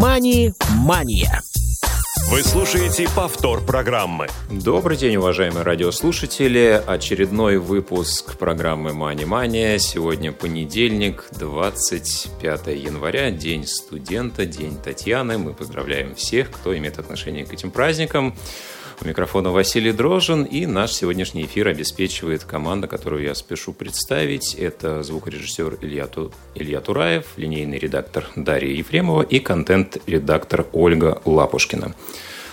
[0.00, 1.42] «Мани-мания».
[2.30, 4.28] Вы слушаете повтор программы.
[4.48, 6.80] Добрый день, уважаемые радиослушатели.
[6.86, 9.78] Очередной выпуск программы «Мани Мания».
[9.78, 15.36] Сегодня понедельник, 25 января, День студента, День Татьяны.
[15.36, 18.36] Мы поздравляем всех, кто имеет отношение к этим праздникам.
[19.00, 24.54] У микрофона Василий Дрожин, и наш сегодняшний эфир обеспечивает команда, которую я спешу представить.
[24.54, 26.32] Это звукорежиссер Илья, Ту...
[26.56, 31.94] Илья Тураев, линейный редактор Дарья Ефремова и контент-редактор Ольга Лапушкина.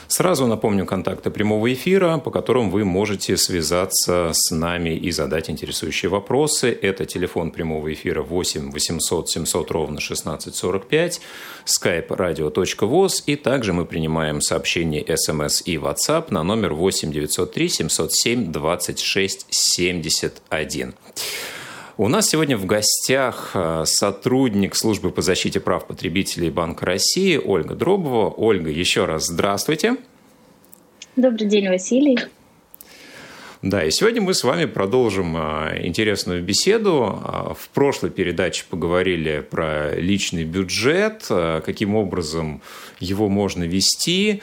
[0.08, 6.10] Сразу напомню контакты прямого эфира, по которым вы можете связаться с нами и задать интересующие
[6.10, 6.78] вопросы.
[6.82, 11.22] Это телефон прямого эфира 8 800 700 ровно 1645,
[11.66, 18.52] skype radio.voz, и также мы принимаем сообщения смс и WhatsApp на номер 8 903 707
[18.52, 20.94] 26 71.
[21.98, 27.74] У нас сегодня в гостях э, сотрудник службы по защите прав потребителей Банка России Ольга
[27.74, 28.30] Дробова.
[28.32, 29.96] Ольга, еще раз здравствуйте.
[31.16, 32.20] Добрый день, Василий.
[33.62, 37.18] Да, и сегодня мы с вами продолжим э, интересную беседу.
[37.24, 42.62] Э, в прошлой передаче поговорили про личный бюджет, каким образом
[43.00, 44.42] его можно вести,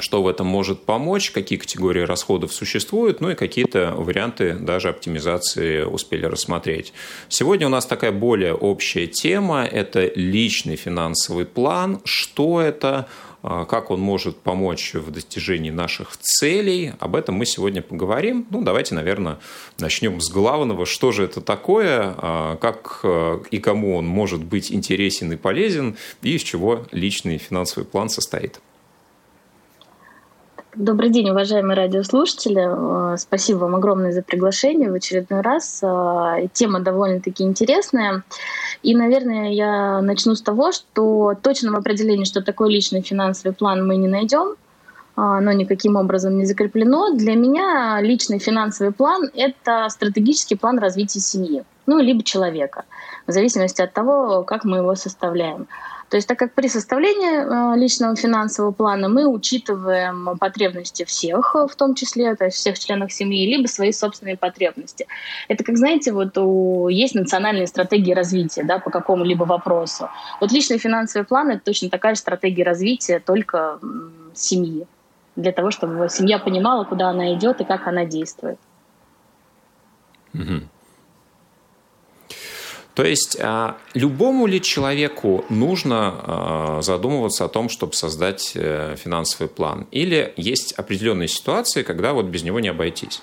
[0.00, 5.82] что в этом может помочь, какие категории расходов существуют, ну и какие-то варианты даже оптимизации
[5.82, 6.92] успели рассмотреть.
[7.28, 12.00] Сегодня у нас такая более общая тема– это личный финансовый план.
[12.04, 13.08] Что это,
[13.42, 16.92] а, как он может помочь в достижении наших целей.
[16.98, 18.46] Об этом мы сегодня поговорим.
[18.50, 19.38] Ну, давайте, наверное,
[19.78, 20.86] начнем с главного.
[20.86, 25.96] Что же это такое, а, как а, и кому он может быть интересен и полезен,
[26.22, 28.60] и из чего личный финансовый план состоит.
[30.76, 33.14] Добрый день, уважаемые радиослушатели.
[33.14, 35.80] Э, спасибо вам огромное за приглашение в очередной раз.
[35.82, 38.22] Э, тема довольно-таки интересная.
[38.84, 43.96] И, наверное, я начну с того, что точного определения, что такое личный финансовый план, мы
[43.96, 44.54] не найдем.
[45.16, 47.16] Оно никаким образом не закреплено.
[47.16, 52.84] Для меня личный финансовый план— это стратегический план развития семьи, ну, либо человека,
[53.26, 55.66] в зависимости от того, как мы его составляем.
[56.10, 61.74] То есть так как при составлении э, личного финансового плана мы учитываем потребности всех, в
[61.76, 65.06] том числе то есть всех членов семьи, либо свои собственные потребности.
[65.46, 70.08] Это как, знаете, вот у, есть национальные стратегии развития да, по какому-либо вопросу.
[70.40, 73.78] Вот личный финансовый план— это точно такая же стратегия развития, только
[74.34, 74.88] семьи
[75.36, 78.58] для того, чтобы семья понимала, куда она идет и как она действует.
[80.34, 80.62] Угу.
[82.94, 89.48] То есть а, любому ли человеку нужно а, задумываться о том, чтобы создать э, финансовый
[89.48, 89.86] план?
[89.90, 93.22] Или есть определенные ситуации, когда вот без него не обойтись?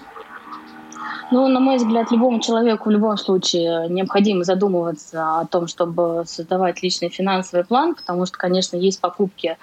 [1.29, 6.81] Ну, на мой взгляд, любому человеку в любом случае необходимо задумываться о том, чтобы создавать
[6.81, 9.57] личный финансовый план, потому что, конечно, есть покупки,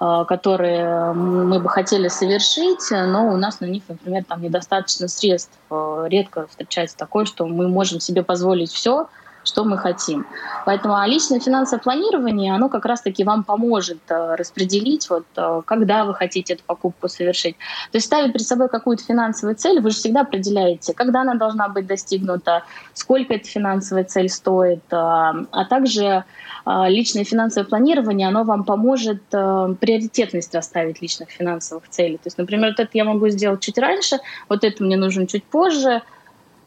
[0.00, 5.56] а, которые мы бы хотели совершить, но у нас на них, например, там недостаточно средств.
[5.70, 9.06] Редко встречается такое, что мы можем себе позволить все,
[9.44, 10.26] что мы хотим.
[10.66, 16.04] Поэтому а личное финансовое планирование, оно как раз-таки вам поможет э, распределить, вот, э, когда
[16.04, 17.56] вы хотите эту покупку совершить.
[17.92, 21.68] То есть ставить перед собой какую-то финансовую цель, вы же всегда определяете, когда она должна
[21.68, 26.24] быть достигнута, сколько эта финансовая цель стоит, э, а также
[26.66, 32.16] личное финансовое планирование, оно вам поможет приоритетность расставить личных финансовых целей.
[32.16, 34.18] То есть, например, вот это я могу сделать чуть раньше,
[34.48, 36.00] вот это мне нужно чуть позже,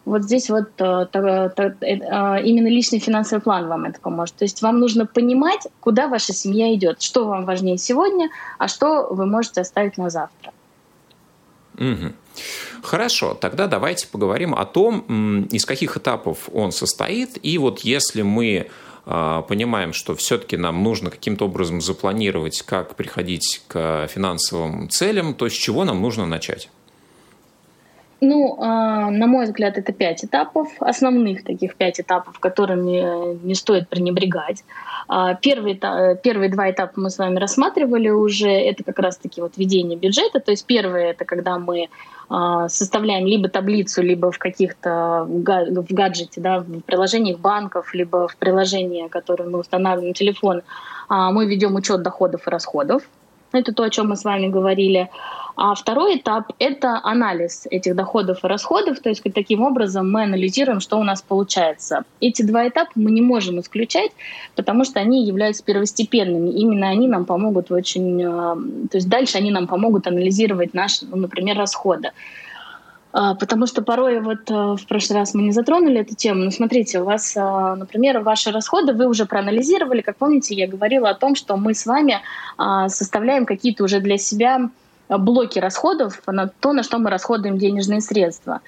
[0.07, 1.49] вот здесь вот э, э,
[1.81, 4.35] э, именно личный финансовый план вам это поможет.
[4.35, 9.07] То есть вам нужно понимать, куда ваша семья идет, что вам важнее сегодня, а что
[9.11, 10.53] вы можете оставить на завтра.
[11.77, 12.13] Угу.
[12.83, 17.37] Хорошо, тогда давайте поговорим о том, из каких этапов он состоит.
[17.43, 18.69] И вот если мы
[19.05, 25.53] понимаем, что все-таки нам нужно каким-то образом запланировать, как приходить к финансовым целям, то с
[25.53, 26.69] чего нам нужно начать?
[28.19, 33.89] Ну, а, на мой взгляд, это пять этапов, основных таких пять этапов, которыми не стоит
[33.89, 34.63] пренебрегать.
[35.07, 35.79] А, первый,
[36.23, 38.49] первые два этапа мы с вами рассматривали уже.
[38.49, 40.39] Это как раз-таки вот ведение бюджета.
[40.39, 41.89] То есть первый— это когда мы
[42.27, 48.35] а, составляем либо таблицу, либо в каких-то в гаджете, да, в приложениях банков, либо в
[48.37, 50.63] приложении, которое мы устанавливаем телефон,
[51.09, 53.03] мы ведем учет доходов и расходов.
[53.51, 55.09] Это то, о чем мы с вами говорили.
[55.59, 60.79] А второй этап— это анализ этих доходов и расходов, то есть таким образом мы анализируем,
[60.79, 62.03] что у нас получается.
[62.21, 64.11] Эти два этапа мы не можем исключать,
[64.55, 66.51] потому что они являются первостепенными.
[66.51, 68.21] Именно они нам помогут очень...
[68.21, 68.55] Э,
[68.91, 72.11] то есть дальше они нам помогут анализировать наши, ну, например, расходы.
[73.13, 76.43] А, потому что порой вот э, в прошлый раз мы не затронули эту тему.
[76.43, 80.01] Но смотрите, у вас, э, например, ваши расходы вы уже проанализировали.
[80.01, 82.19] Как помните, я говорила о том, что мы с вами
[82.57, 84.69] а, составляем какие-то уже для себя
[85.09, 88.61] блоки расходов на то, на что мы расходуем денежные средства.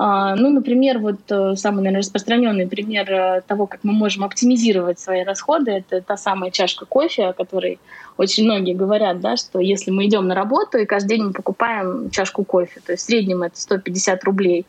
[0.00, 5.00] А, ну, например, вот э, самый, наверное, распространенный пример э, того, как мы можем оптимизировать
[5.00, 7.80] свои расходы, это та самая чашка кофе, о которой
[8.16, 12.10] очень многие говорят, да, что если мы идем на работу и каждый день мы покупаем
[12.10, 14.66] чашку кофе, то есть в среднем это 150 рублей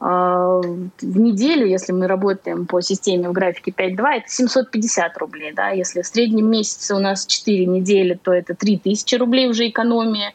[0.00, 5.52] а, в неделю, если мы работаем по системе в графике 5.2, это 750 рублей.
[5.54, 5.70] Да?
[5.70, 10.32] Если в среднем месяце у нас 4 недели, то это 3000 рублей уже экономия.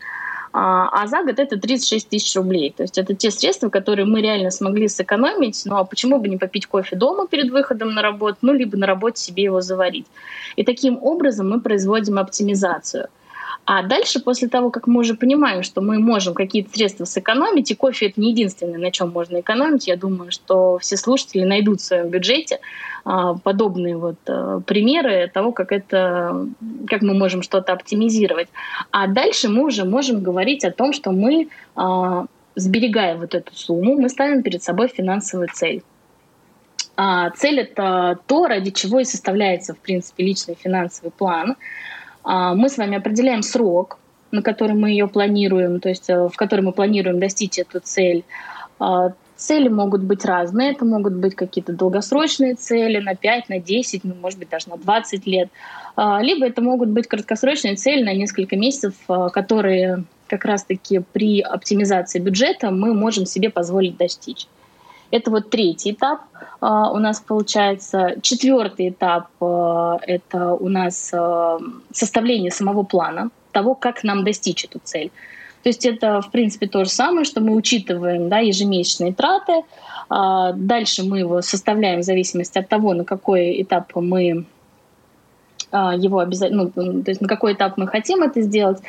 [0.52, 2.74] А, а за год это 36 тысяч рублей.
[2.76, 5.62] То есть это те средства, которые мы реально смогли сэкономить.
[5.66, 8.88] Ну а почему бы не попить кофе дома перед выходом на работу, ну либо на
[8.88, 10.08] работе себе его заварить.
[10.56, 13.10] И таким образом мы производим оптимизацию.
[13.72, 17.76] А дальше, после того, как мы уже понимаем, что мы можем какие-то средства сэкономить, и
[17.76, 21.84] кофе это не единственное, на чем можно экономить, я думаю, что все слушатели найдут в
[21.84, 22.62] своем бюджете
[23.06, 26.48] а, подобные вот а, примеры того, как это,
[26.88, 28.48] как мы можем что-то оптимизировать.
[28.90, 32.26] А дальше мы уже можем говорить о том, что мы, а,
[32.56, 35.84] сберегая вот эту сумму, мы ставим перед собой финансовую цель.
[36.98, 41.56] А цель это то, ради чего и составляется, в принципе, личный финансовый план.
[42.32, 43.98] А, мы с вами определяем срок,
[44.30, 48.24] на который мы ее планируем, то есть э, в который мы планируем достичь эту цель.
[48.80, 50.74] А, цели могут быть разные.
[50.74, 54.78] Это могут быть какие-то долгосрочные цели на 5, на 10, ну, может быть, даже на
[54.78, 55.50] 20 лет.
[55.96, 58.94] А, либо это могут быть краткосрочные цели на несколько месяцев,
[59.34, 64.46] которые как раз-таки при оптимизации бюджета мы можем себе позволить достичь.
[65.12, 66.22] Это вот третий этап
[66.62, 68.16] uh, у нас получается.
[68.22, 71.60] Четвертый этап uh, это у нас uh,
[71.92, 75.12] составление самого плана того, как нам достичь эту цель.
[75.64, 79.64] То есть это, в принципе, то же самое, что мы учитываем да, ежемесячные траты.
[80.10, 84.59] Дальше мы его составляем в зависимости от того, на какой этап мы а,
[85.78, 88.80] его обязательно, ну, то есть на какой этап мы хотим это сделать.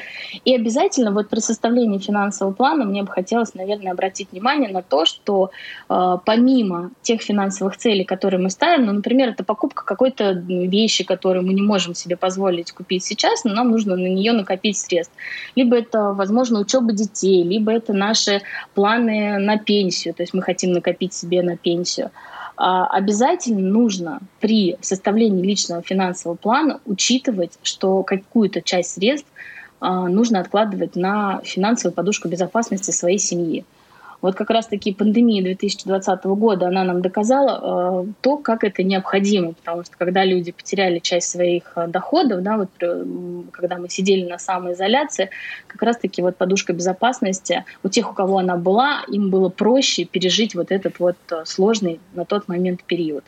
[0.45, 5.05] И обязательно вот при составлении финансового плана мне бы хотелось, наверное, обратить внимание на то,
[5.05, 5.51] что
[5.89, 11.47] э, помимо тех финансовых целей, которые мы ставим, ну, например, это покупка какой-то вещи, которую
[11.47, 15.15] мы не можем себе позволить купить сейчас, но нам нужно на нее накопить средств.
[15.57, 18.43] Либо это, возможно, учеба детей, либо это наши
[18.75, 22.11] планы на пенсию, то есть мы хотим накопить себе на пенсию.
[22.63, 29.27] А, обязательно нужно при составлении личного финансового плана учитывать, что какую-то часть средств
[29.81, 33.65] а, нужно откладывать на финансовую подушку безопасности своей семьи.
[34.23, 39.83] Вот как раз-таки пандемия 2020 года, она нам доказала э, то, как это необходимо, потому
[39.83, 43.05] что когда люди потеряли часть своих э, доходов, да, вот э,
[43.51, 45.31] когда мы сидели на самоизоляции,
[45.67, 50.55] как раз-таки вот подушка безопасности у тех, у кого она была, им было проще пережить
[50.55, 53.25] вот этот вот сложный на тот момент период.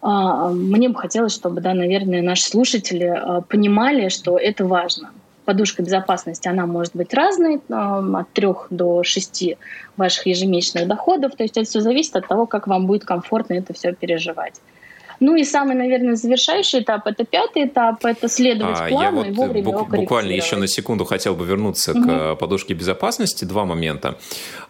[0.00, 5.10] А, мне бы хотелось, чтобы, да, наверное, наши слушатели понимали, что это важно–
[5.44, 9.56] подушка безопасности, она может быть разной, от 3 до 6
[9.96, 11.32] ваших ежемесячных доходов.
[11.36, 14.60] То есть это все зависит от того, как вам будет комфортно это все переживать.
[15.20, 19.26] Ну и самый, наверное, завершающий этап– это пятый этап, это следовать а, плану я вот
[19.26, 22.02] и вовремя бук- Буквально еще на секунду хотел бы вернуться угу.
[22.02, 23.44] к подушке безопасности.
[23.44, 24.18] Два момента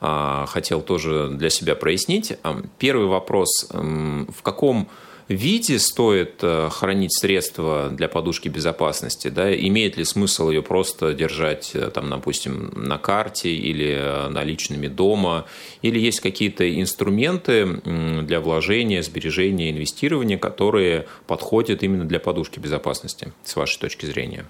[0.00, 2.36] а, хотел тоже для себя прояснить.
[2.78, 4.88] Первый вопрос– в каком
[5.28, 9.28] виде стоит э, хранить средства для подушки безопасности?
[9.28, 9.54] Да?
[9.54, 15.46] Имеет ли смысл ее просто держать, э, там, допустим, на карте или э, наличными дома?
[15.82, 17.80] Или есть какие-то инструменты
[18.22, 24.44] для вложения, сбережения, инвестирования, которые подходят именно для подушки безопасности, с вашей точки зрения?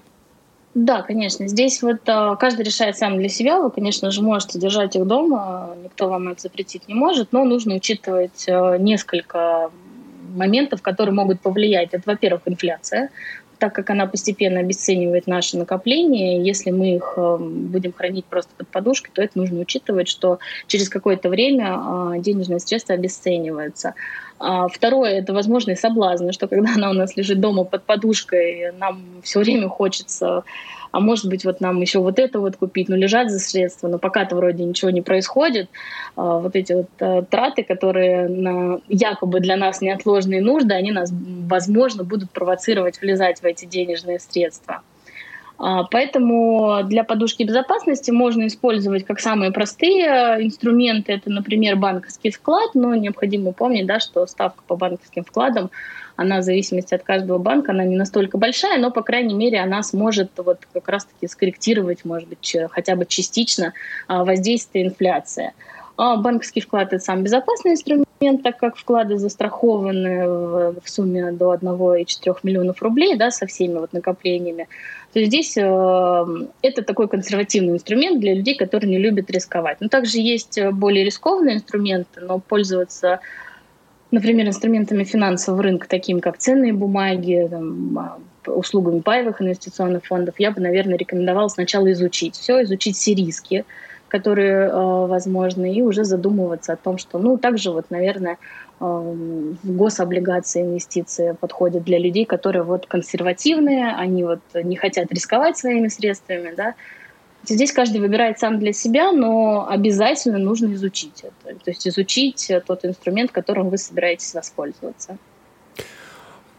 [0.74, 1.46] Да, конечно.
[1.46, 3.60] Здесь вот каждый решает сам для себя.
[3.60, 7.76] Вы, конечно же, можете держать их дома, никто вам это запретить не может, но нужно
[7.76, 8.46] учитывать
[8.80, 9.70] несколько
[10.34, 11.90] моментов, которые могут повлиять.
[11.92, 13.10] Это, во-первых, инфляция,
[13.58, 18.68] так как она постепенно обесценивает наши накопления, если мы их э, будем хранить просто под
[18.68, 23.94] подушкой, то это нужно учитывать, что через какое-то время э, денежные средства обесцениваются.
[24.38, 29.02] А второе– это возможные соблазны, что когда она у нас лежит дома под подушкой, нам
[29.22, 30.44] все время хочется
[30.94, 33.98] а может быть, вот нам еще вот это вот купить, ну, лежат за средства, но
[33.98, 35.68] пока-то вроде ничего не происходит.
[36.14, 41.12] А, вот эти вот а, траты, которые на якобы для нас неотложные нужды, они нас,
[41.12, 44.82] возможно, будут провоцировать влезать в эти денежные средства.
[45.58, 51.10] А, поэтому для подушки безопасности можно использовать как самые простые инструменты.
[51.10, 55.72] Это, например, банковский вклад, но необходимо помнить, да, что ставка по банковским вкладам
[56.16, 59.82] она в зависимости от каждого банка, она не настолько большая, но, по крайней мере, она
[59.82, 63.72] сможет вот как раз-таки скорректировать, может быть, хотя бы частично
[64.06, 65.52] а, воздействие инфляции.
[65.96, 72.36] А банковский вклад– это самый безопасный инструмент, так как вклады застрахованы в, сумме до 1,4
[72.42, 74.66] миллионов рублей да, со всеми вот накоплениями.
[75.12, 76.26] То здесь э,
[76.62, 79.80] это такой консервативный инструмент для людей, которые не любят рисковать.
[79.80, 83.20] Но также есть более рискованные инструменты, но пользоваться
[84.14, 88.18] например, инструментами финансового рынка, такими как ценные бумаги, там, а,
[88.50, 93.64] услугами паевых инвестиционных фондов, я бы, наверное, рекомендовала сначала изучить все, изучить все риски,
[94.08, 98.38] которые э, возможны, и уже задумываться о том, что, ну, также вот, наверное,
[98.80, 99.14] э,
[99.64, 106.54] гособлигации, инвестиции подходят для людей, которые вот консервативные, они вот не хотят рисковать своими средствами,
[106.56, 106.74] да.
[107.46, 112.84] Здесь каждый выбирает сам для себя, но обязательно нужно изучить это, то есть изучить тот
[112.84, 115.18] инструмент, которым вы собираетесь воспользоваться.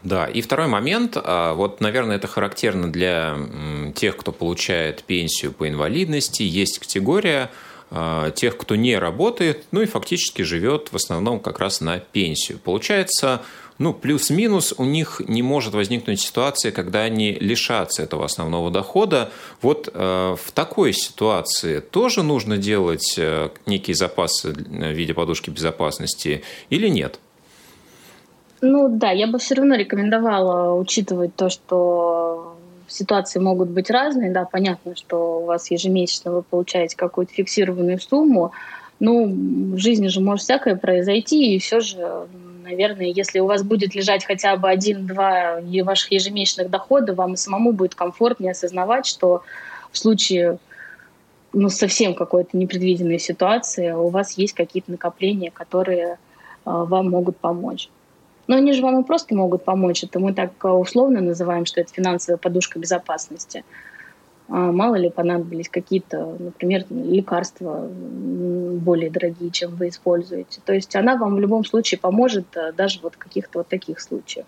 [0.02, 3.36] Да, и второй момент, а, вот, наверное, это характерно для
[3.96, 6.44] тех, кто получает пенсию по инвалидности.
[6.44, 7.50] Есть категория
[8.34, 12.58] тех, кто не работает, ну и фактически живет в основном как раз на пенсию.
[12.58, 13.42] Получается,
[13.78, 19.30] ну, плюс-минус у них не может возникнуть ситуация, когда они лишатся этого основного дохода.
[19.60, 26.42] Вот э, в такой ситуации тоже нужно делать э, некие запасы в виде подушки безопасности
[26.70, 27.20] или нет?
[28.62, 32.45] Ну да, я бы все равно рекомендовала учитывать то, что
[32.88, 34.30] ситуации могут быть разные.
[34.30, 38.52] Да, понятно, что у вас ежемесячно вы получаете какую-то фиксированную сумму.
[38.98, 39.26] Ну,
[39.74, 42.26] в жизни же может всякое произойти, и все же,
[42.62, 47.72] наверное, если у вас будет лежать хотя бы один-два ваших ежемесячных дохода, вам и самому
[47.72, 49.42] будет комфортнее осознавать, что
[49.92, 50.58] в случае
[51.52, 56.16] ну, совсем какой-то непредвиденной ситуации у вас есть какие-то накопления, которые э,
[56.64, 57.88] вам могут помочь.
[58.46, 60.04] Но они же вам и просто могут помочь.
[60.04, 63.64] Это мы так э, условно называем, что это финансовая подушка безопасности.
[64.48, 70.60] А мало ли понадобились какие-то, например, лекарства более дорогие, чем вы используете.
[70.64, 74.00] То есть она вам в любом случае поможет э, даже вот в каких-то вот таких
[74.00, 74.46] случаях.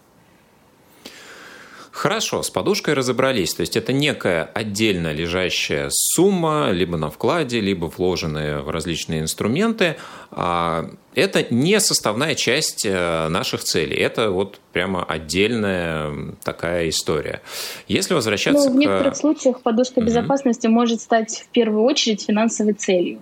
[1.98, 3.54] Хорошо, с подушкой разобрались.
[3.54, 9.96] То есть это некая отдельно лежащая сумма, либо на вкладе, либо вложенные в различные инструменты.
[10.30, 13.96] А, это не составная часть э, наших целей.
[13.96, 17.42] Это вот прямо отдельная такая история.
[17.88, 23.18] Если возвращаться ну, в некоторых случаях подушка безопасности может стать в первую очередь финансовой целью.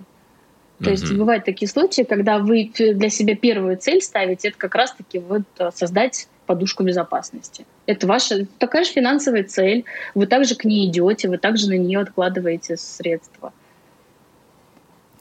[0.77, 0.91] То mm-hmm.
[0.91, 5.41] есть бывают такие случаи, когда вы для себя первую цель ставите, это как раз-таки вот
[5.57, 7.65] э, создать подушку безопасности.
[7.85, 9.85] Это ваша такая же финансовая цель.
[10.15, 13.53] Вы также к ней идете, вы также на нее откладываете средства.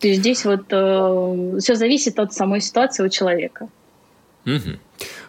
[0.01, 3.69] То есть здесь вот э, все зависит от самой ситуации у человека.
[4.47, 4.79] Угу.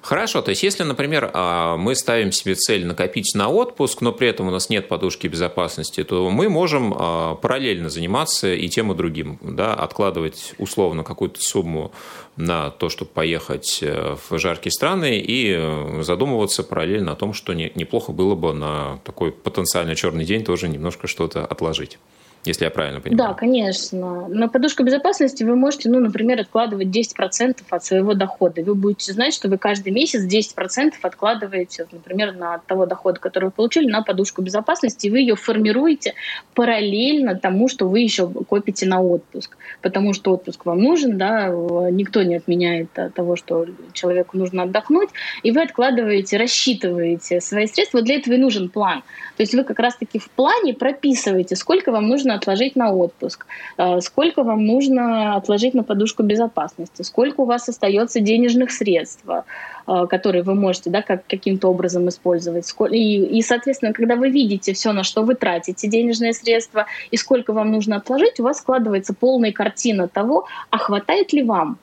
[0.02, 4.30] Хорошо, то есть если, например, а, мы ставим себе цель накопить на отпуск, но при
[4.30, 8.96] этом у нас нет подушки безопасности, то мы можем а, параллельно заниматься и тем, и
[8.96, 11.92] другим, да, откладывать условно какую-то сумму
[12.38, 18.12] на то, чтобы поехать э, в жаркие страны и задумываться параллельно о том, что неплохо
[18.12, 21.98] было бы на такой потенциально черный день тоже немножко что-то отложить
[22.46, 23.29] если я правильно понимаю.
[23.29, 24.27] Да, конечно.
[24.27, 28.62] На подушку безопасности вы можете, ну, например, откладывать 10% от своего дохода.
[28.63, 33.51] Вы будете знать, что вы каждый месяц 10% откладываете, например, на того дохода, который вы
[33.51, 36.13] получили, на подушку безопасности, и вы ее формируете
[36.53, 39.58] параллельно тому, что вы еще копите на отпуск.
[39.82, 41.50] Потому что отпуск вам нужен, да,
[41.91, 45.10] никто не отменяет того, что человеку нужно отдохнуть,
[45.44, 48.01] и вы откладываете, рассчитываете свои средства.
[48.01, 49.03] Для этого и нужен план.
[49.36, 53.46] То есть вы как раз-таки в плане прописываете, сколько вам нужно отложить на отпуск,
[53.77, 60.07] э, сколько вам нужно отложить на подушку безопасности, сколько у вас остается денежных средств, э,
[60.10, 62.74] которые вы можете да, как, каким-то образом использовать.
[62.91, 67.53] И, и, соответственно, когда вы видите все, на что вы тратите денежные средства и сколько
[67.53, 71.77] вам нужно отложить, у вас складывается полная картина того, а хватает ли вам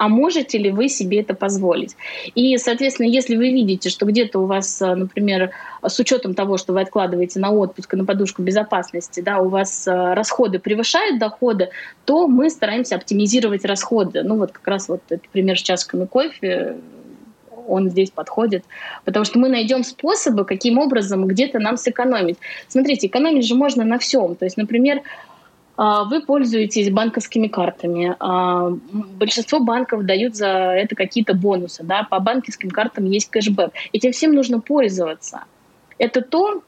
[0.00, 1.94] а можете ли вы себе это позволить.
[2.34, 5.50] И, соответственно, если вы видите, что где-то у вас, э, например,
[5.86, 10.14] с учетом того, что вы откладываете на отпуск на подушку безопасности, да, у вас э,
[10.14, 11.68] расходы превышают доходы,
[12.06, 14.22] то мы стараемся оптимизировать расходы.
[14.22, 16.76] Ну вот как раз вот этот пример с чашками кофе,
[17.68, 18.64] он здесь подходит,
[19.04, 22.38] потому что мы найдем способы, каким образом где-то нам сэкономить.
[22.68, 24.34] Смотрите, экономить же можно на всем.
[24.34, 25.02] То есть, например,
[25.80, 28.14] вы пользуетесь банковскими картами.
[28.20, 31.82] А, большинство банков дают за это какие-то бонусы.
[31.82, 32.02] Да?
[32.02, 33.72] По банковским картам есть кэшбэк.
[33.94, 35.44] Этим всем нужно пользоваться.
[35.96, 36.62] Это то,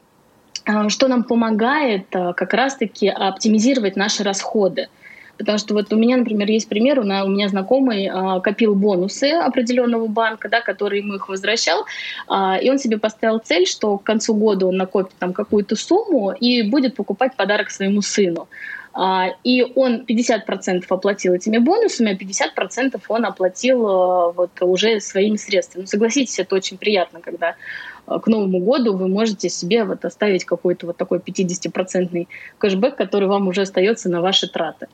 [0.65, 4.89] а, что нам помогает как раз-таки оптимизировать наши расходы.
[5.37, 8.09] Потому что вот у меня, например, есть пример, у меня знакомый
[8.43, 11.85] копил бонусы определенного банка, да, который ему их возвращал,
[12.31, 16.63] и он себе поставил цель, что к концу года он накопит там какую-то сумму и
[16.63, 18.47] будет покупать подарок своему сыну.
[18.95, 25.37] А, и он 50% оплатил этими бонусами, а 50% он оплатил э, вот уже своими
[25.37, 25.83] средствами.
[25.83, 27.57] Ну, согласитесь, это очень приятно, когда
[28.07, 32.27] э, к Новому году вы можете себе вот оставить какой-то вот такой 50%
[32.59, 34.89] кэшбэк, который вам уже остается на ваши траты.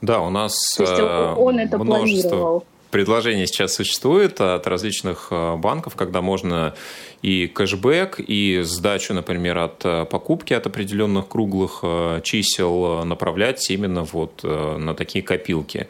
[0.00, 1.00] Да, у нас То есть
[1.38, 2.28] он это множество...
[2.30, 6.74] планировал предложение сейчас существует от различных э, банков, когда можно
[7.22, 14.04] и кэшбэк, и сдачу, например, от э, покупки от определенных круглых э, чисел направлять именно
[14.04, 15.88] вот на такие копилки,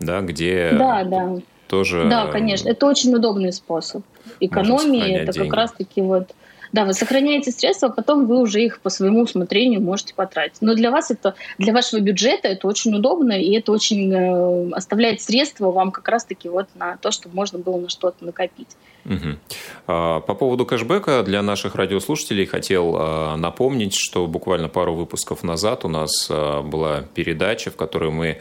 [0.00, 1.36] да, где да, да.
[1.68, 2.06] тоже...
[2.08, 4.02] Да, конечно, это очень удобный способ
[4.40, 5.48] экономии, это деньги.
[5.48, 6.34] как раз-таки вот
[6.72, 10.60] да, вы сохраняете средства, а потом вы уже их по своему усмотрению можете потратить.
[10.60, 15.20] Но для вас это, для вашего бюджета это очень удобно, и это очень э, оставляет
[15.20, 18.68] средства вам как раз-таки вот на то, чтобы можно было на что-то накопить.
[19.04, 19.38] Угу.
[19.86, 25.88] По поводу кэшбэка для наших радиослушателей хотел а, напомнить, что буквально пару выпусков назад у
[25.88, 28.38] нас а, была передача, в которой мы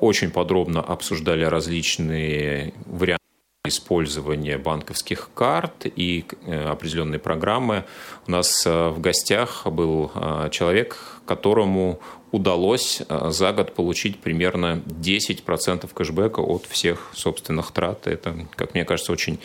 [0.00, 3.21] очень подробно обсуждали различные варианты
[3.64, 7.84] использования банковских карт и э, определенные программы.
[8.26, 12.00] У нас э, в гостях был э, человек, которому
[12.32, 18.08] удалось за год получить примерно 10% кэшбэка от всех собственных трат.
[18.08, 19.38] Это, как мне кажется, очень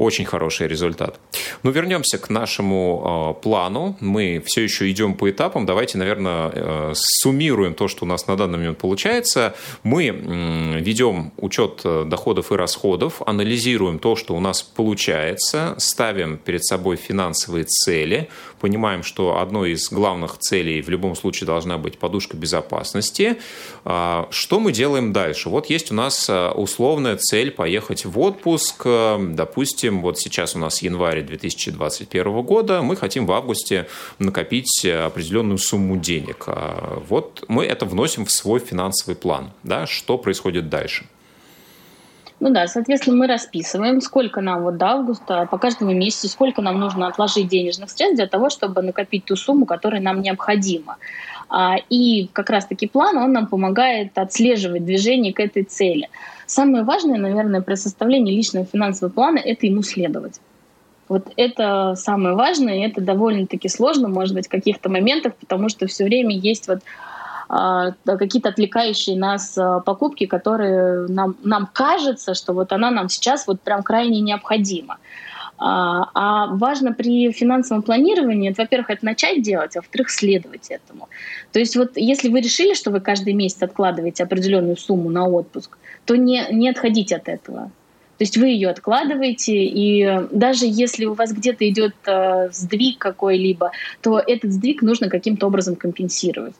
[0.00, 1.20] очень хороший результат.
[1.62, 3.96] Ну, вернемся к нашему э, плану.
[4.00, 5.66] Мы все еще идем по этапам.
[5.66, 9.54] Давайте, наверное, э, суммируем то, что у нас на данный момент получается.
[9.82, 16.64] Мы э, ведем учет доходов и расходов, анализируем то, что у нас получается, ставим перед
[16.64, 18.28] собой финансовые цели,
[18.60, 23.38] понимаем, что одной из главных целей в любом случае должна быть подушка безопасности.
[23.84, 25.48] Э, что мы делаем дальше?
[25.48, 30.82] Вот есть у нас условная цель поехать в отпуск, допустим, допустим, вот сейчас у нас
[30.82, 33.86] январь 2021 года, мы хотим в августе
[34.18, 36.44] накопить определенную сумму денег.
[36.46, 39.50] А вот мы это вносим в свой финансовый план.
[39.62, 39.86] Да?
[39.86, 41.06] Что происходит дальше?
[42.40, 46.80] Ну да, соответственно, мы расписываем, сколько нам вот до августа, по каждому месяцу, сколько нам
[46.80, 50.96] нужно отложить денежных средств для того, чтобы накопить ту сумму, которая нам необходима.
[51.50, 56.08] А, и как раз-таки план, он нам помогает отслеживать движение к этой цели.
[56.46, 60.40] Самое важное, наверное, при составлении личного финансового плана– это ему следовать.
[61.10, 65.86] Вот это самое важное, и это довольно-таки сложно, может быть, в каких-то моментах, потому что
[65.88, 66.78] все время есть вот
[68.04, 73.60] какие-то отвлекающие нас а, покупки, которые нам, нам кажется, что вот она нам сейчас вот
[73.60, 74.98] прям крайне необходима.
[75.58, 81.08] А, а важно при финансовом планировании, во-первых, это начать делать, а во-вторых, следовать этому.
[81.52, 85.76] То есть вот если вы решили, что вы каждый месяц откладываете определенную сумму на отпуск,
[86.04, 87.72] то не, не отходите от этого.
[88.16, 93.72] То есть вы ее откладываете, и даже если у вас где-то идет э, сдвиг какой-либо,
[94.02, 96.54] то этот сдвиг нужно каким-то образом компенсировать.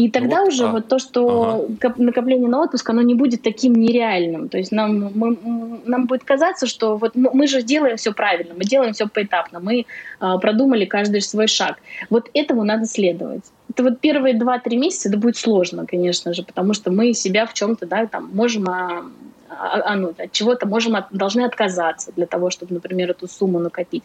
[0.00, 1.94] И ну тогда вот, уже а, вот то, что ага.
[1.98, 4.48] накопление на отпуск, оно не будет таким нереальным.
[4.48, 5.36] То есть нам, мы,
[5.84, 9.84] нам будет казаться, что вот мы же делаем все правильно, мы делаем все поэтапно, мы
[10.18, 11.76] а, продумали каждый свой шаг.
[12.08, 13.44] Вот этому надо следовать.
[13.68, 17.52] Это вот первые два-три месяца это будет сложно, конечно же, потому что мы себя в
[17.52, 19.04] чем-то, да, там можем а,
[19.50, 23.58] а, а, ну, от чего-то можем от, должны отказаться для того, чтобы, например, эту сумму
[23.58, 24.02] накопить.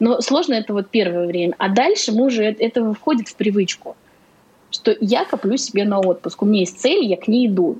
[0.00, 1.54] Но сложно это вот первое время.
[1.58, 3.96] А дальше мы уже это, это входит в привычку
[4.74, 6.42] что я коплю себе на отпуск.
[6.42, 7.78] У меня есть цель, я к ней иду.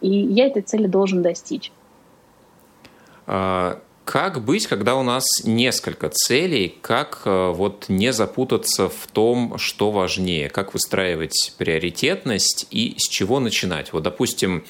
[0.00, 1.70] И я этой цели должен достичь.
[3.26, 6.76] А, как быть, когда у нас несколько целей?
[6.82, 10.50] Как э, вот не запутаться в том, что важнее?
[10.50, 13.94] Как выстраивать приоритетность и с чего начинать?
[13.94, 14.64] Вот, допустим,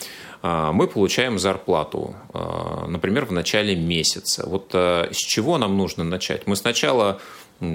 [0.46, 4.46] а, мы получаем зарплату, а, например, в начале месяца.
[4.46, 6.46] Вот э, с чего нам нужно начать?
[6.46, 7.20] Мы сначала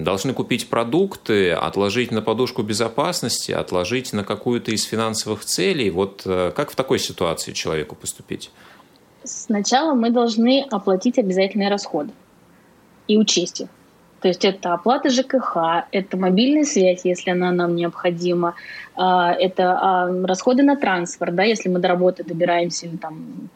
[0.04, 5.90] должны купить продукты, отложить на подушку безопасности, отложить на какую-то из финансовых целей.
[5.90, 8.52] Вот э, как в такой ситуации человеку поступить?
[9.24, 12.12] Сначала мы должны оплатить обязательные расходы
[13.08, 13.68] и учесть их.
[14.22, 18.56] То есть это оплата ЖКХ, это мобильная связь, если она нам необходима,
[18.96, 23.50] а, это а, расходы на трансфер, да, если мы до работы добираемся там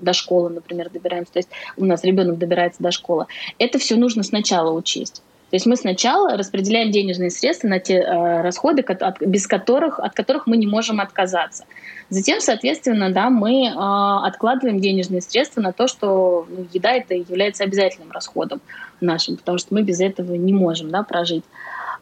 [0.00, 3.26] до школы, например, добираемся, то есть у нас ребенок добирается до школы.
[3.58, 5.22] Это все нужно сначала учесть.
[5.54, 10.12] То есть мы сначала распределяем денежные средства на те э, расходы, от, без которых, от
[10.12, 11.64] которых мы не можем отказаться.
[12.08, 17.62] Затем, соответственно, да, мы э, откладываем денежные средства на то, что ну, еда это является
[17.62, 18.60] обязательным расходом
[19.00, 21.44] нашим, потому что мы без этого не можем да, прожить.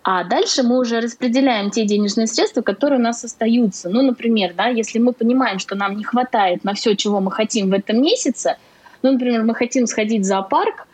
[0.05, 3.89] А дальше мы уже распределяем те денежные средства, которые у нас остаются.
[3.89, 7.71] Ну, например, да, если мы понимаем, что нам не хватает на все, чего мы хотим
[7.71, 8.57] в этом месяце,
[9.03, 10.89] ну, например, мы хотим сходить в зоопарк,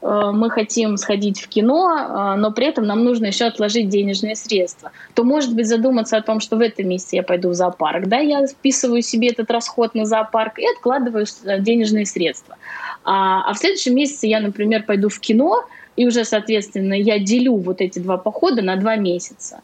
[0.00, 4.92] э, мы хотим сходить в кино, но при этом нам нужно еще отложить денежные средства,
[5.12, 8.18] то, может быть, задуматься о том, что в этом месяце я пойду в зоопарк, да,
[8.18, 11.26] я вписываю себе этот расход на зоопарк и откладываю
[11.60, 12.56] денежные средства.
[13.04, 15.64] А, а в следующем месяце я, например, пойду в кино,
[15.96, 19.60] и уже, соответственно, я делю вот эти два похода на два месяца.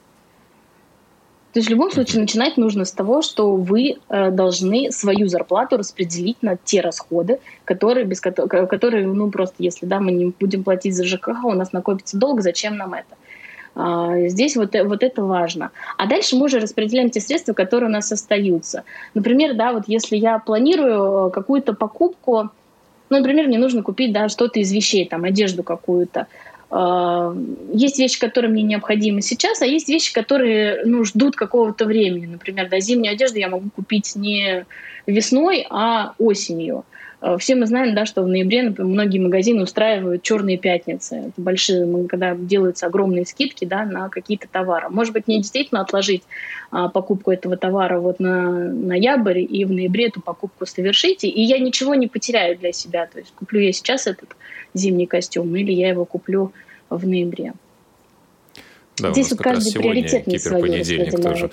[1.52, 5.76] То есть в любом случае начинать нужно с того, что вы э, должны свою зарплату
[5.76, 10.94] распределить на те расходы, которые, без которые, ну просто если да, мы не будем платить
[10.94, 13.16] за ЖКХ, у нас накопится долг, зачем нам это?
[13.74, 15.70] А, здесь вот, вот это важно.
[15.96, 18.84] А дальше мы уже распределяем те средства, которые у нас остаются.
[19.14, 22.50] Например, да, вот если я планирую э, какую-то покупку,
[23.10, 26.28] ну, например, мне нужно купить да, что-то из вещей, там, одежду какую-то,
[26.70, 27.34] а,
[27.72, 32.26] есть вещи, которые мне необходимы сейчас, а есть вещи, которые ну, ждут какого-то времени.
[32.26, 34.64] Например, да, зимнюю одежду я могу купить не
[35.06, 36.84] весной, а осенью.
[37.38, 41.16] Все мы знаем, да, что в ноябре например, многие магазины устраивают черные пятницы.
[41.16, 44.88] Это большие, когда делаются огромные скидки да, на какие-то товары.
[44.88, 46.22] Может быть, мне действительно отложить
[46.70, 51.58] а, покупку этого товара вот на ноябрь и в ноябре эту покупку совершить, и я
[51.58, 53.06] ничего не потеряю для себя.
[53.06, 54.30] То есть куплю я сейчас этот
[54.72, 56.52] зимний костюм, или я его куплю
[56.88, 57.52] в ноябре.
[58.98, 60.84] Да, Здесь у нас каждый приоритетный свой
[61.22, 61.50] тоже.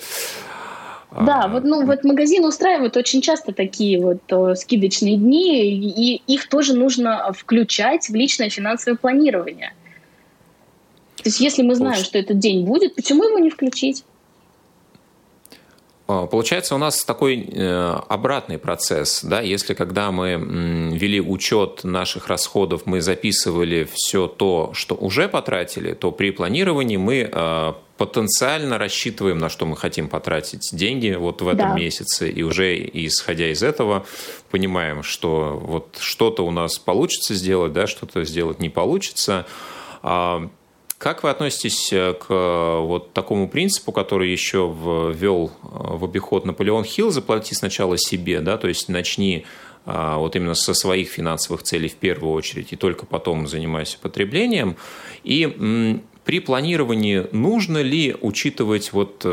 [1.10, 6.22] Да, а, вот, ну, вот магазин устраивает очень часто такие вот о, скидочные дни, и
[6.26, 9.72] их тоже нужно включать в личное финансовое планирование.
[11.16, 14.04] То есть, если мы знаем, что этот день будет, почему его не включить?
[16.08, 19.22] А, получается, у нас такой э, обратный процесс.
[19.22, 19.40] Да?
[19.40, 20.34] Если когда мы
[20.94, 27.30] вели учет наших расходов, мы записывали все то, что уже потратили, то при планировании мы
[27.30, 31.74] э, потенциально рассчитываем, на что мы хотим потратить деньги вот в этом да.
[31.74, 34.06] месяце, и уже исходя из этого
[34.50, 39.46] понимаем, что вот что-то у нас получится сделать, да, что-то сделать не получится.
[40.02, 40.48] А,
[40.98, 46.44] как вы относитесь э, к э, вот такому принципу, который еще ввел э, в обиход
[46.44, 49.44] Наполеон Хилл, заплати сначала себе, да, то есть начни
[49.86, 54.76] вот именно со своих финансовых целей в первую очередь, и только потом занимайся потреблением.
[55.24, 59.26] И при планировании нужно ли учитывать вот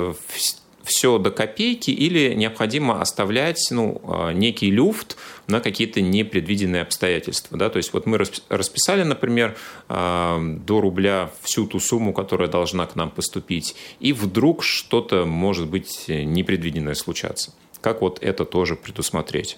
[0.85, 7.57] все до копейки или необходимо оставлять ну, а, некий люфт на какие-то непредвиденные обстоятельства.
[7.57, 7.69] Да?
[7.69, 9.57] То есть вот мы расписали, например,
[9.89, 15.67] а, до рубля всю ту сумму, которая должна к нам поступить, и вдруг что-то может
[15.67, 17.53] быть непредвиденное случаться.
[17.81, 19.57] Как вот это тоже предусмотреть?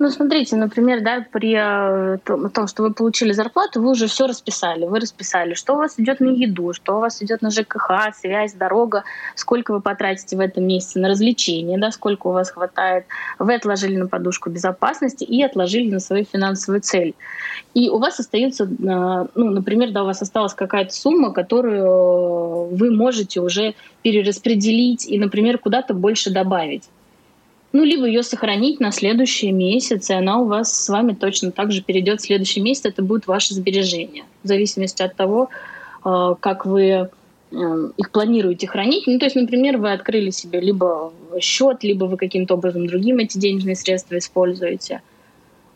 [0.00, 4.84] Ну, смотрите, например, да, при э, том, что вы получили зарплату, вы уже все расписали.
[4.84, 8.52] Вы расписали, что у вас идет на еду, что у вас идет на ЖКХ, связь,
[8.52, 9.02] дорога,
[9.34, 13.06] сколько вы потратите в этом месяце на развлечения, да, сколько у вас хватает.
[13.40, 17.16] Вы отложили на подушку безопасности и отложили на свою финансовую цель.
[17.74, 22.92] И у вас остается, э, ну, например, да, у вас осталась какая-то сумма, которую вы
[22.92, 26.84] можете уже перераспределить и, например, куда-то больше добавить.
[27.72, 31.70] Ну, либо ее сохранить на следующий месяц, и она у вас с вами точно так
[31.70, 34.24] же перейдет в следующий месяц, это будет ваше сбережение.
[34.42, 35.50] В зависимости от того,
[36.04, 37.10] э, как вы
[37.50, 39.06] э, их планируете хранить.
[39.06, 43.36] Ну, то есть, например, вы открыли себе либо счет, либо вы каким-то образом другим эти
[43.36, 45.02] денежные средства используете.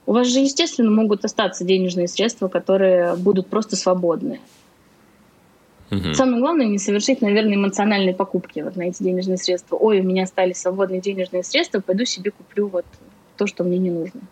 [0.07, 4.41] У вас же, естественно, могут остаться денежные средства, которые будут просто свободные.
[5.93, 6.15] Угу.
[6.15, 9.77] Самое главное не совершить, наверное, эмоциональные покупки вот на эти денежные средства.
[9.77, 12.87] Ой, у меня стали свободные денежные средства, пойду себе куплю вот
[13.37, 14.23] то, что мне не нужно.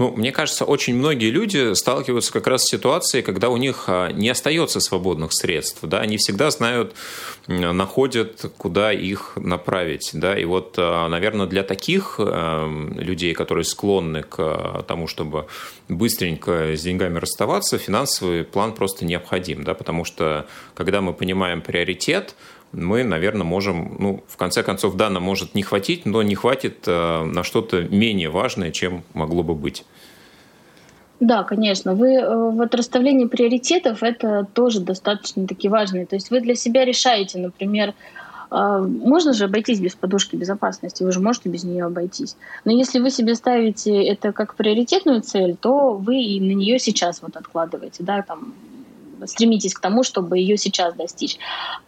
[0.00, 4.10] Ну, мне кажется, очень многие люди сталкиваются как раз с ситуацией, когда у них а,
[4.10, 5.80] не остается свободных средств.
[5.82, 5.98] Да?
[5.98, 6.94] Они всегда знают,
[7.48, 10.12] находят, куда их направить.
[10.14, 10.38] Да?
[10.38, 15.48] И вот, а, наверное, для таких а, людей, которые склонны к тому, чтобы
[15.90, 19.64] быстренько с деньгами расставаться, финансовый план просто необходим.
[19.64, 19.74] Да?
[19.74, 22.34] Потому что, когда мы понимаем приоритет,
[22.72, 27.24] мы, наверное, можем, ну, в конце концов, да, может не хватить, но не хватит э,
[27.24, 29.84] на что-то менее важное, чем могло бы быть.
[31.18, 31.94] Да, конечно.
[31.94, 36.06] Вы э, вот расставление приоритетов это тоже достаточно таки важно.
[36.06, 37.92] То есть вы для себя решаете, например,
[38.50, 42.36] э, можно же обойтись без подушки безопасности, вы же можете без нее обойтись.
[42.64, 47.20] Но если вы себе ставите это как приоритетную цель, то вы и на нее сейчас
[47.20, 48.54] вот откладываете, да, там
[49.26, 51.38] стремитесь к тому, чтобы ее сейчас достичь.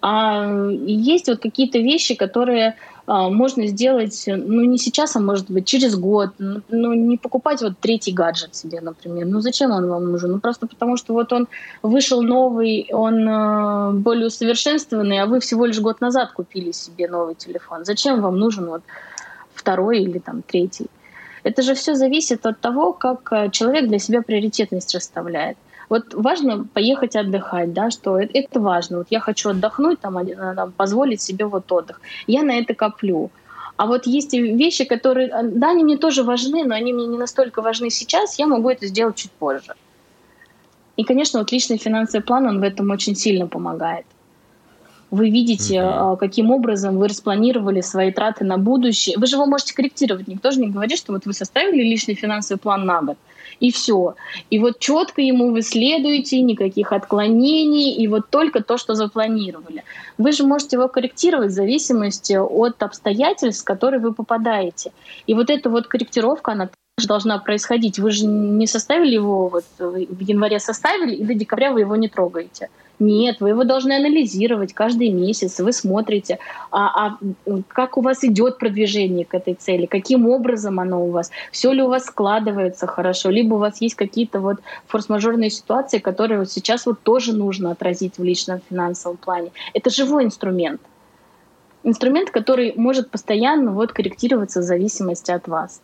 [0.00, 5.66] А есть вот какие-то вещи, которые а, можно сделать, ну, не сейчас, а может быть
[5.66, 6.30] через год.
[6.38, 9.26] Ну, не покупать вот третий гаджет себе, например.
[9.26, 10.32] Ну, зачем он вам нужен?
[10.32, 11.48] Ну, просто потому что вот он
[11.82, 17.34] вышел новый, он э, более усовершенствованный, а вы всего лишь год назад купили себе новый
[17.34, 17.84] телефон.
[17.84, 18.82] Зачем вам нужен вот
[19.54, 20.86] второй или там третий?
[21.42, 25.56] Это же все зависит от того, как э, человек для себя приоритетность расставляет.
[25.92, 28.98] Вот важно поехать отдыхать, да, что это, это важно.
[28.98, 30.16] Вот я хочу отдохнуть, там,
[30.56, 32.00] там, позволить себе вот отдых.
[32.26, 33.30] Я на это коплю.
[33.76, 37.18] А вот есть вещи, которые, э, да, они мне тоже важны, но они мне не
[37.18, 39.74] настолько важны сейчас, я могу это сделать чуть позже.
[40.96, 44.06] И, конечно, вот личный финансовый план, он в этом очень сильно помогает.
[45.12, 46.16] Вы видите, mm-hmm.
[46.16, 49.18] каким образом вы распланировали свои траты на будущее.
[49.18, 50.26] Вы же его можете корректировать.
[50.26, 53.18] Никто же не говорит, что вот вы составили личный финансовый план на год,
[53.60, 54.14] и все.
[54.48, 59.84] И вот четко ему вы следуете, никаких отклонений, и вот только то, что запланировали.
[60.16, 64.92] Вы же можете его корректировать в зависимости от обстоятельств, в которые вы попадаете.
[65.26, 66.70] И вот эта вот корректировка, она
[67.06, 67.98] должна происходить.
[67.98, 72.08] Вы же не составили его, вот в январе составили, и до декабря вы его не
[72.08, 72.68] трогаете.
[72.98, 76.38] Нет, вы его должны анализировать каждый месяц, вы смотрите,
[76.70, 77.18] а, а
[77.68, 81.82] как у вас идет продвижение к этой цели, каким образом оно у вас, все ли
[81.82, 86.86] у вас складывается хорошо, либо у вас есть какие-то вот форс-мажорные ситуации, которые вот сейчас
[86.86, 89.50] вот тоже нужно отразить в личном финансовом плане.
[89.74, 90.80] Это живой инструмент.
[91.82, 95.80] Инструмент, который может постоянно вот корректироваться в зависимости от вас.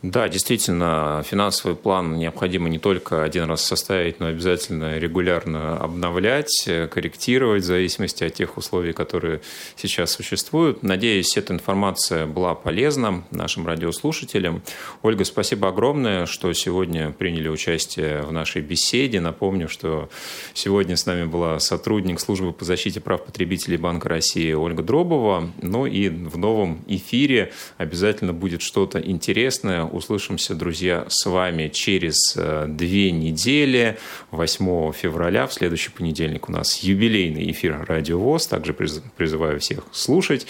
[0.00, 7.64] Да, действительно, финансовый план необходимо не только один раз составить, но обязательно регулярно обновлять, корректировать
[7.64, 9.40] в зависимости от тех условий, которые
[9.74, 10.84] сейчас существуют.
[10.84, 14.62] Надеюсь, эта информация была полезна нашим радиослушателям.
[15.02, 19.18] Ольга, спасибо огромное, что сегодня приняли участие в нашей беседе.
[19.18, 20.08] Напомню, что
[20.54, 25.50] сегодня с нами была сотрудник службы по защите прав потребителей Банка России Ольга Дробова.
[25.60, 32.66] Ну и в новом эфире обязательно будет что-то интересное, Услышимся, друзья, с вами через э,
[32.68, 33.98] две недели,
[34.30, 35.46] 8 февраля.
[35.46, 38.46] В следующий понедельник у нас юбилейный эфир «Радио ВОЗ».
[38.46, 40.46] Также призываю всех слушать.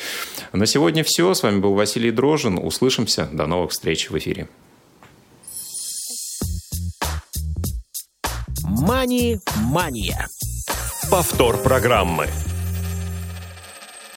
[0.53, 1.33] На сегодня все.
[1.35, 2.59] С вами был Василий Дрожин.
[2.59, 3.29] Услышимся.
[3.33, 4.49] До новых встреч в эфире.
[8.63, 10.29] Мани-мания.
[11.11, 12.27] Повтор программы.